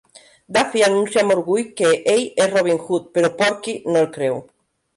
[0.55, 4.45] Daffy anuncia amb orgull que ell és Robin Hood, però Porky no el creu.